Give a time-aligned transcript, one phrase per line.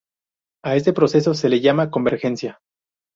[0.65, 2.57] A este proceso se le llama convergencia.